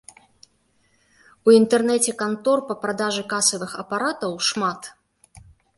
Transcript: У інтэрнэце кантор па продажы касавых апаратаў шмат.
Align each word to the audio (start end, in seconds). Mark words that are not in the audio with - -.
У 1.49 1.55
інтэрнэце 1.59 2.11
кантор 2.23 2.57
па 2.71 2.79
продажы 2.87 3.23
касавых 3.37 3.71
апаратаў 3.87 4.31
шмат. 4.51 4.81